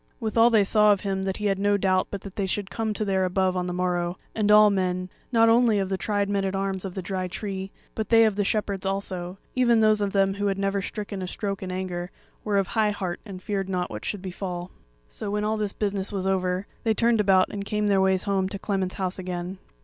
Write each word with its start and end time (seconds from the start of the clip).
Withal 0.19 0.49
they 0.49 0.63
saw 0.63 0.91
of 0.91 1.01
him 1.01 1.21
that 1.21 1.37
he 1.37 1.45
had 1.45 1.59
no 1.59 1.77
doubt 1.77 2.07
but 2.09 2.21
that 2.21 2.35
they 2.35 2.47
should 2.47 2.71
come 2.71 2.91
to 2.95 3.05
their 3.05 3.23
above 3.23 3.55
on 3.55 3.67
the 3.67 3.71
morrow; 3.71 4.17
and 4.33 4.49
all 4.51 4.71
men, 4.71 5.11
not 5.31 5.47
only 5.47 5.77
of 5.77 5.89
the 5.89 5.95
tried 5.97 6.27
men 6.27 6.43
at 6.43 6.55
arms 6.55 6.85
of 6.85 6.95
the 6.95 7.03
Dry 7.03 7.27
Tree, 7.27 7.69
but 7.93 8.09
they 8.09 8.23
of 8.25 8.35
the 8.35 8.43
Shepherds 8.43 8.83
also, 8.83 9.37
even 9.53 9.79
those 9.79 10.01
of 10.01 10.11
them 10.11 10.33
who 10.33 10.47
had 10.47 10.57
never 10.57 10.81
stricken 10.81 11.21
a 11.21 11.27
stroke 11.27 11.61
in 11.61 11.71
anger, 11.71 12.09
were 12.43 12.57
of 12.57 12.65
high 12.65 12.89
heart 12.89 13.19
and 13.27 13.43
feared 13.43 13.69
not 13.69 13.91
what 13.91 14.03
should 14.03 14.23
befall. 14.23 14.71
So 15.07 15.29
when 15.29 15.43
all 15.43 15.55
this 15.55 15.71
business 15.71 16.11
was 16.11 16.25
over, 16.25 16.65
they 16.83 16.95
turned 16.95 17.19
about 17.21 17.49
and 17.51 17.63
came 17.63 17.85
their 17.85 18.01
ways 18.01 18.23
home 18.23 18.49
to 18.49 18.57
Clement's 18.57 18.95
house 18.95 19.19
again. 19.19 19.59